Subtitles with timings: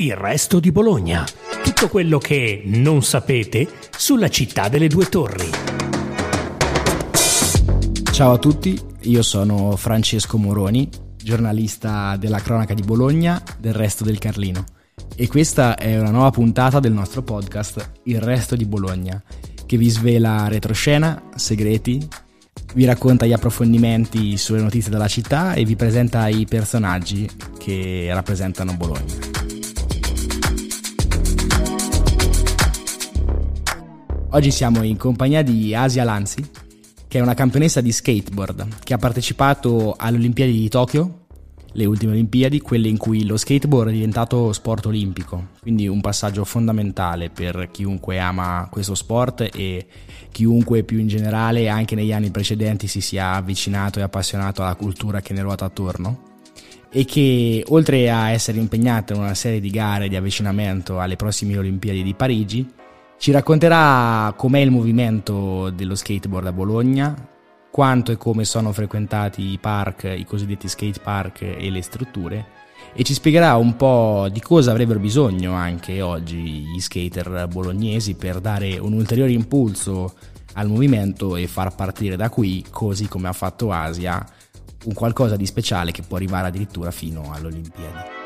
[0.00, 1.26] Il resto di Bologna.
[1.64, 5.50] Tutto quello che non sapete sulla città delle due torri.
[8.12, 14.20] Ciao a tutti, io sono Francesco Moroni, giornalista della cronaca di Bologna del resto del
[14.20, 14.64] Carlino.
[15.16, 19.20] E questa è una nuova puntata del nostro podcast Il resto di Bologna,
[19.66, 22.08] che vi svela retroscena, segreti,
[22.74, 27.28] vi racconta gli approfondimenti sulle notizie della città e vi presenta i personaggi
[27.58, 29.37] che rappresentano Bologna.
[34.30, 36.46] Oggi siamo in compagnia di Asia Lanzi,
[37.08, 41.26] che è una campionessa di skateboard che ha partecipato alle Olimpiadi di Tokyo,
[41.72, 46.44] le ultime Olimpiadi, quelle in cui lo skateboard è diventato sport olimpico, quindi un passaggio
[46.44, 49.86] fondamentale per chiunque ama questo sport e
[50.30, 55.22] chiunque più in generale anche negli anni precedenti si sia avvicinato e appassionato alla cultura
[55.22, 56.26] che ne ruota attorno.
[56.90, 61.56] E che oltre a essere impegnata in una serie di gare di avvicinamento alle prossime
[61.56, 62.76] Olimpiadi di Parigi,
[63.18, 67.28] ci racconterà com'è il movimento dello skateboard a Bologna,
[67.70, 72.46] quanto e come sono frequentati i park, i cosiddetti skate park e le strutture
[72.94, 78.40] e ci spiegherà un po' di cosa avrebbero bisogno anche oggi gli skater bolognesi per
[78.40, 80.14] dare un ulteriore impulso
[80.54, 84.24] al movimento e far partire da qui, così come ha fatto Asia,
[84.84, 88.17] un qualcosa di speciale che può arrivare addirittura fino alle Olimpiadi.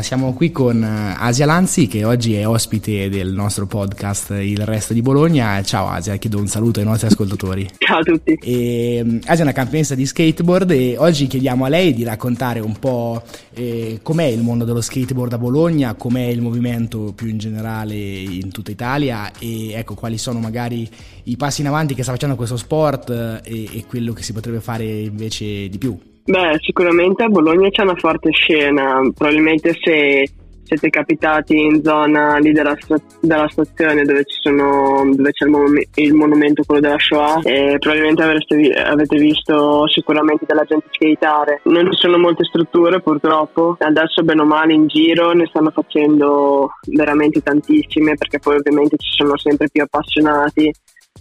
[0.00, 4.92] Siamo qui con eh, Asia Lanzi che oggi è ospite del nostro podcast Il Resto
[4.92, 5.60] di Bologna.
[5.64, 7.68] Ciao Asia, chiedo un saluto ai nostri ascoltatori.
[7.78, 8.38] Ciao a tutti.
[8.40, 12.60] E, mm, Asia è una campionessa di skateboard e oggi chiediamo a lei di raccontare
[12.60, 13.20] un po'
[13.54, 18.52] eh, com'è il mondo dello skateboard a Bologna, com'è il movimento più in generale in
[18.52, 20.88] tutta Italia e ecco quali sono magari
[21.24, 24.32] i passi in avanti che sta facendo questo sport eh, e, e quello che si
[24.32, 25.98] potrebbe fare invece di più.
[26.28, 30.30] Beh, sicuramente a Bologna c'è una forte scena, probabilmente se
[30.62, 32.76] siete capitati in zona lì della,
[33.22, 37.40] della stazione dove, sono, dove c'è il, mon- il, monumento quello della Shoah
[37.78, 43.76] probabilmente avreste, avete visto sicuramente della gente skateare non ci sono molte strutture purtroppo.
[43.78, 49.12] Adesso bene o male in giro ne stanno facendo veramente tantissime perché poi ovviamente ci
[49.12, 50.70] sono sempre più appassionati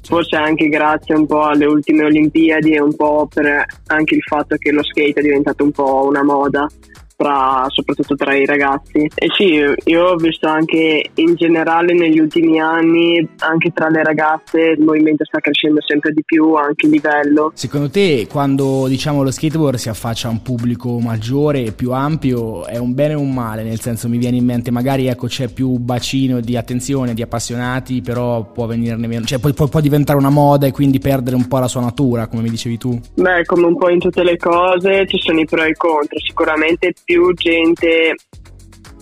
[0.03, 4.55] forse anche grazie un po' alle ultime Olimpiadi e un po' per anche il fatto
[4.57, 6.67] che lo skate è diventato un po' una moda
[7.17, 9.09] tra, soprattutto tra i ragazzi.
[9.15, 14.75] E sì, io ho visto anche in generale negli ultimi anni, anche tra le ragazze,
[14.77, 17.51] il movimento sta crescendo sempre di più, anche il livello.
[17.55, 22.65] Secondo te, quando diciamo lo skateboard si affaccia a un pubblico maggiore e più ampio,
[22.65, 23.63] è un bene o un male?
[23.63, 28.01] Nel senso, mi viene in mente, magari ecco, c'è più bacino di attenzione, di appassionati,
[28.01, 31.47] però può venirne meno, cioè può, può, può diventare una moda e quindi perdere un
[31.47, 32.99] po' la sua natura, come mi dicevi tu?
[33.15, 36.19] Beh, come un po' in tutte le cose, ci sono i pro e i contro.
[36.19, 38.15] Sicuramente più gente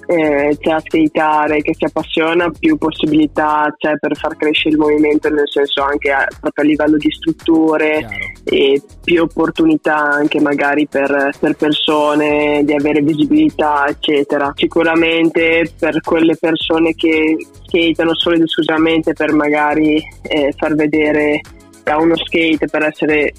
[0.08, 5.28] eh, c'è a skateare, che si appassiona, più possibilità c'è per far crescere il movimento,
[5.30, 8.16] nel senso anche a, proprio a livello di strutture Chiaro.
[8.44, 14.54] e più opportunità anche magari per, per, persone di avere visibilità, eccetera.
[14.56, 21.42] Sicuramente per quelle persone che skateano solo ed esclusivamente per magari eh, far vedere
[21.86, 23.34] a uno skate per essere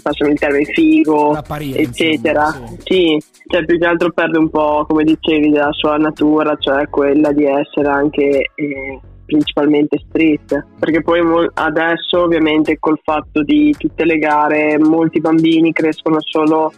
[0.00, 1.36] passano il termine figo,
[1.74, 2.50] eccetera.
[2.50, 2.76] Sì.
[2.84, 7.32] sì, cioè più che altro perde un po', come dicevi, della sua natura, cioè quella
[7.32, 10.66] di essere anche eh, principalmente street.
[10.78, 11.20] Perché poi
[11.54, 16.72] adesso, ovviamente, col fatto di tutte le gare, molti bambini crescono solo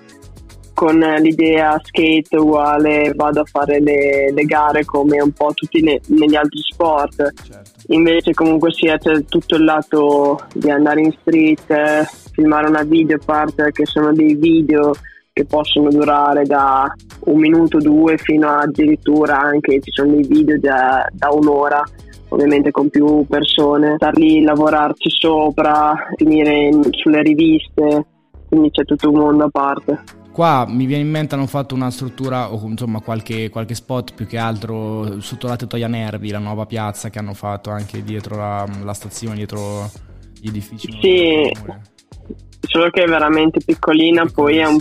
[0.74, 6.00] con l'idea skate uguale vado a fare le, le gare come un po' tutti ne,
[6.08, 7.32] negli altri sport.
[7.42, 7.70] Certo.
[7.88, 13.18] Invece comunque sia c'è tutto il lato di andare in street, eh, filmare una video
[13.24, 14.92] parte che sono dei video
[15.32, 16.92] che possono durare da
[17.24, 21.82] un minuto, due fino addirittura anche ci sono dei video da, da un'ora
[22.28, 28.06] ovviamente con più persone, star lì, lavorarci sopra, finire in, sulle riviste,
[28.48, 30.22] quindi c'è tutto un mondo a parte.
[30.34, 34.26] Qua mi viene in mente hanno fatto una struttura o insomma qualche, qualche spot più
[34.26, 38.66] che altro sotto la Tettoia Nervi, la nuova piazza che hanno fatto anche dietro la,
[38.82, 39.88] la stazione, dietro
[40.40, 40.90] gli edifici.
[41.00, 41.52] Sì,
[42.62, 44.78] solo che è veramente piccolina, poi è un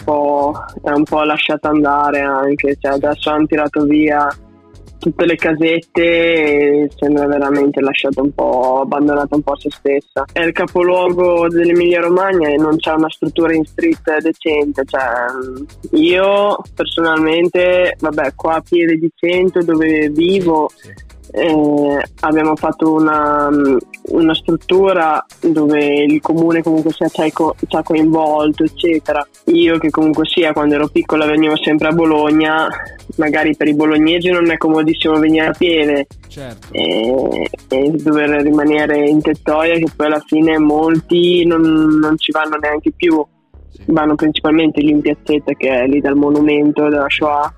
[0.82, 4.28] è un po lasciata andare anche, cioè adesso hanno tirato via
[5.04, 10.24] tutte le casette sembra veramente lasciata un po' abbandonata un po' a se stessa.
[10.32, 14.86] È il capoluogo dell'Emilia Romagna e non c'è una struttura in street decente.
[14.86, 20.70] Cioè, io personalmente, vabbè, qua a Piede di Cento dove vivo
[21.36, 23.50] eh, abbiamo fatto una,
[24.10, 27.34] una, struttura dove il comune comunque sia ci
[27.70, 29.26] ha coinvolto, eccetera.
[29.46, 32.68] Io che comunque sia quando ero piccola venivo sempre a Bologna,
[33.16, 36.68] magari per i bolognesi non è comodissimo venire a piede certo.
[36.70, 42.58] e, e, dover rimanere in tettoia che poi alla fine molti non, non ci vanno
[42.58, 43.26] neanche più.
[43.70, 43.86] Sì.
[43.88, 47.52] Vanno principalmente lì in piazzetta che è lì dal monumento della Shoah.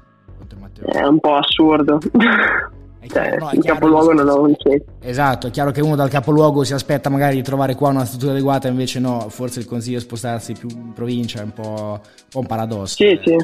[0.81, 1.99] È un po' assurdo.
[3.07, 4.93] Cioè, no, il capoluogo non ha un centro.
[5.01, 8.31] Esatto, è chiaro che uno dal capoluogo si aspetta magari di trovare qua una struttura
[8.31, 11.99] adeguata, invece no, forse il consiglio è spostarsi più in provincia, è un po', un,
[12.29, 12.95] po un paradosso.
[12.95, 13.35] Sì, sì.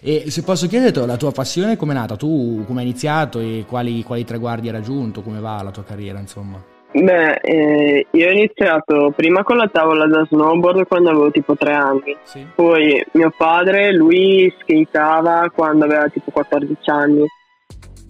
[0.00, 2.16] E se posso chiederti la tua passione come è nata?
[2.16, 5.22] Tu come hai iniziato e quali, quali traguardi hai raggiunto?
[5.22, 6.62] Come va la tua carriera, insomma?
[6.90, 11.74] Beh, eh, io ho iniziato prima con la tavola da snowboard quando avevo tipo tre
[11.74, 12.16] anni.
[12.22, 12.46] Sì.
[12.54, 17.26] Poi mio padre, lui skateava quando aveva tipo 14 anni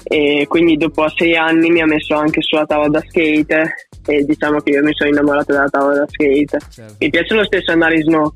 [0.04, 4.60] e quindi dopo sei anni mi ha messo anche sulla tavola da skate e diciamo
[4.60, 6.58] che io mi sono innamorato della tavola da skate.
[6.70, 6.94] Certo.
[6.98, 8.32] Mi piace lo stesso andare in snow,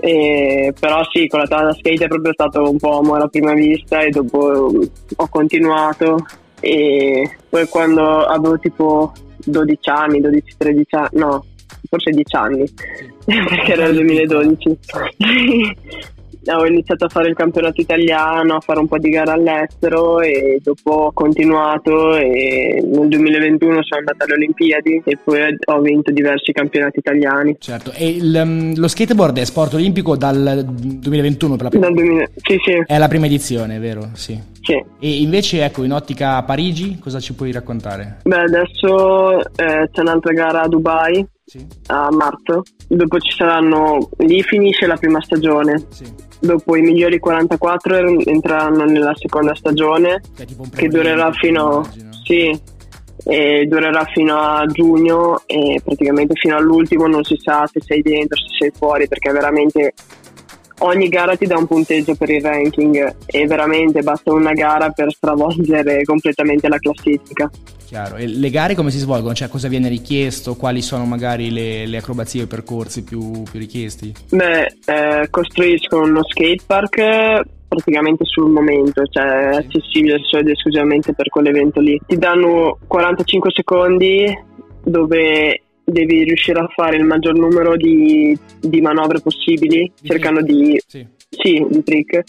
[0.00, 3.28] e, però sì, con la tavola da skate è proprio stato un po' amore a
[3.28, 4.72] prima vista e dopo
[5.16, 6.24] ho continuato
[6.60, 9.12] e poi quando avevo tipo
[9.44, 11.44] 12 anni, 12-13 anni, no,
[11.88, 13.10] forse 10 anni, sì.
[13.26, 14.78] perché era il 2012.
[16.46, 20.60] Ho iniziato a fare il campionato italiano, a fare un po' di gare all'estero e
[20.62, 26.52] dopo ho continuato e nel 2021 sono andata alle Olimpiadi e poi ho vinto diversi
[26.52, 27.56] campionati italiani.
[27.58, 31.86] Certo, e il, um, lo skateboard è sport olimpico dal 2021 per la prima?
[31.86, 32.82] Dal 2000, sì, sì.
[32.86, 34.10] È la prima edizione, vero?
[34.14, 34.51] Sì.
[34.62, 34.82] Sì.
[35.00, 38.18] E invece, ecco, in ottica Parigi, cosa ci puoi raccontare?
[38.22, 41.66] Beh, adesso eh, c'è un'altra gara a Dubai sì.
[41.88, 42.62] a marzo.
[42.86, 45.84] Dopo ci saranno, lì finisce la prima stagione.
[45.88, 46.04] Sì.
[46.38, 51.84] Dopo i migliori 44 entreranno nella seconda stagione che, che durerà fino,
[52.24, 52.60] sì,
[53.24, 58.46] durerà fino a giugno e praticamente fino all'ultimo non si sa se sei dentro, se
[58.58, 59.92] sei fuori perché veramente
[60.82, 65.12] ogni gara ti dà un punteggio per il ranking e veramente basta una gara per
[65.12, 67.50] stravolgere completamente la classifica.
[67.86, 69.34] Chiaro, e le gare come si svolgono?
[69.34, 70.54] Cioè cosa viene richiesto?
[70.56, 74.14] Quali sono magari le, le acrobazie o i percorsi più, più richiesti?
[74.30, 81.28] Beh, eh, costruiscono uno skatepark praticamente sul momento, cioè è accessibile solo ed esclusivamente per
[81.28, 82.00] quell'evento lì.
[82.06, 84.38] Ti danno 45 secondi
[84.84, 85.60] dove
[85.92, 90.58] devi riuscire a fare il maggior numero di, di manovre possibili, di cercando trick.
[90.58, 90.82] di...
[90.86, 91.06] Sì.
[91.28, 92.22] sì, di trick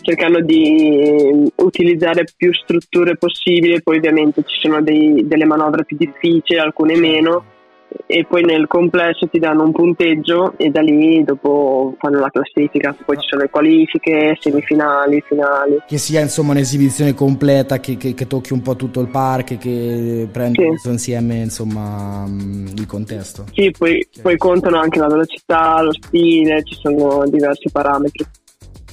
[0.00, 6.58] cercando di utilizzare più strutture possibili, poi ovviamente ci sono dei, delle manovre più difficili,
[6.58, 7.44] alcune meno
[8.06, 12.96] e poi nel complesso ti danno un punteggio e da lì dopo fanno la classifica.
[13.04, 15.82] Poi ci sono le qualifiche, semifinali, finali.
[15.86, 20.28] Che sia insomma un'esibizione completa che, che, che tocchi un po' tutto il parco che
[20.32, 20.88] prende sì.
[20.88, 23.44] insieme insomma mm, il contesto.
[23.52, 28.24] Sì, poi, poi contano anche la velocità, lo stile ci sono diversi parametri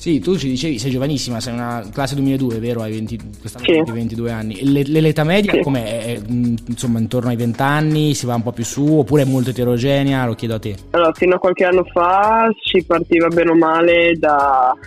[0.05, 2.83] sì, tu ci dicevi, sei giovanissima, sei una classe 2002, vero?
[2.83, 3.91] Hai 20, quest'anno sì.
[3.91, 4.71] 22 anni.
[4.71, 5.61] Le, l'età media sì.
[5.61, 5.83] com'è?
[5.83, 9.49] È, insomma, intorno ai 20 anni, si va un po' più su oppure è molto
[9.49, 10.27] eterogenea?
[10.27, 10.75] Lo chiedo a te.
[10.91, 14.77] Allora, fino a qualche anno fa si partiva bene o male da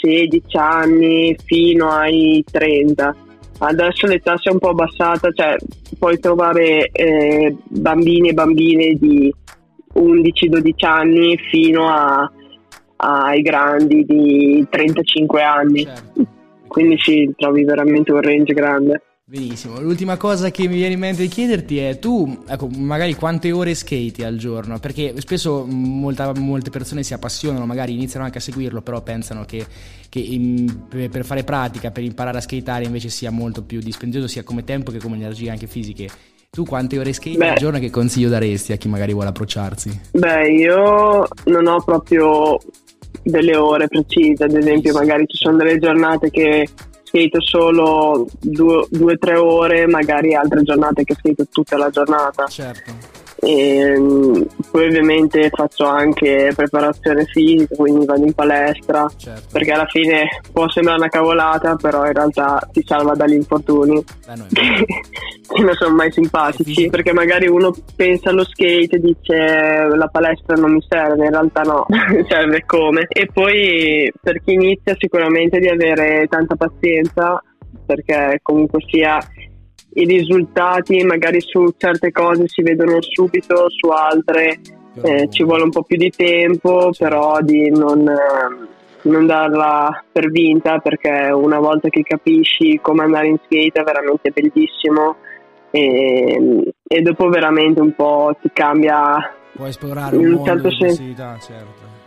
[0.00, 3.14] 16 anni fino ai 30.
[3.58, 5.56] Adesso l'età si è un po' abbassata, cioè
[5.98, 9.30] puoi trovare eh, bambini e bambine di
[9.92, 12.32] 11-12 anni fino a
[13.02, 15.84] ai grandi di 35 anni.
[15.84, 16.26] Certo.
[16.68, 19.02] Quindi sì, trovi veramente un range grande.
[19.24, 23.50] Benissimo, l'ultima cosa che mi viene in mente di chiederti è tu, ecco, magari quante
[23.50, 24.78] ore skati al giorno?
[24.78, 29.64] Perché spesso molta, molte persone si appassionano, magari iniziano anche a seguirlo, però pensano che,
[30.08, 34.42] che in, per fare pratica, per imparare a skateare invece sia molto più dispendioso sia
[34.42, 36.08] come tempo che come energie anche fisiche.
[36.50, 40.00] Tu quante ore skate Beh, al giorno che consiglio daresti a chi magari vuole approcciarsi?
[40.10, 42.58] Beh, io non ho proprio
[43.22, 46.68] delle ore precise, ad esempio magari ci sono delle giornate che
[47.02, 52.46] skate solo due o tre ore, magari altre giornate che skate tutta la giornata.
[52.46, 53.20] Certo.
[53.44, 59.48] E, mm, poi ovviamente faccio anche preparazione fisica, quindi vado in palestra, certo.
[59.50, 64.00] perché alla fine può sembrare una cavolata, però in realtà ti salva dagli infortuni
[64.52, 64.84] che,
[65.54, 70.54] che non sono mai simpatici, perché magari uno pensa allo skate e dice la palestra
[70.54, 71.84] non mi serve, in realtà no,
[72.28, 73.06] serve come.
[73.08, 77.42] E poi per chi inizia sicuramente di avere tanta pazienza,
[77.84, 79.18] perché comunque sia
[79.94, 84.60] i risultati magari su certe cose si vedono subito, su altre
[85.02, 88.04] eh, ci vuole un po' più di tempo, però di non,
[89.02, 94.30] non darla per vinta perché una volta che capisci come andare in skate è veramente
[94.30, 95.16] bellissimo
[95.70, 101.38] e, e dopo veramente un po' ti cambia puoi esplorare un mondo certo di possibilità
[101.40, 102.01] certo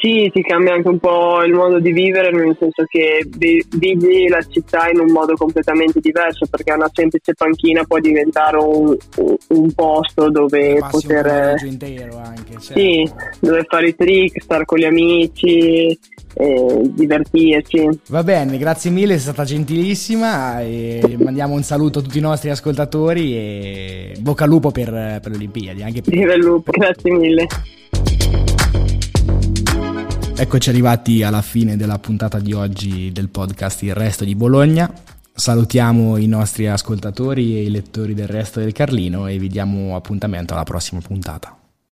[0.00, 4.40] sì, ti cambia anche un po' il modo di vivere, nel senso che vedi la
[4.48, 8.96] città in un modo completamente diverso, perché una semplice panchina può diventare un,
[9.48, 11.54] un posto dove poter...
[11.60, 12.80] Un intero anche, certo.
[12.80, 15.98] Sì, dove fare i trick, stare con gli amici,
[16.80, 17.88] divertirci.
[18.08, 22.48] Va bene, grazie mille, è stata gentilissima e mandiamo un saluto a tutti i nostri
[22.48, 24.88] ascoltatori e bocca al lupo per,
[25.20, 25.82] per le Olimpiadi.
[25.82, 26.14] Anche per...
[26.14, 27.46] Viva il lupo, grazie mille.
[30.40, 34.90] Eccoci arrivati alla fine della puntata di oggi del podcast Il Resto di Bologna.
[35.34, 40.54] Salutiamo i nostri ascoltatori e i lettori del Resto del Carlino e vi diamo appuntamento
[40.54, 41.59] alla prossima puntata.